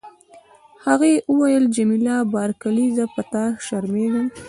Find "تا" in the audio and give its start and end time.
3.31-3.43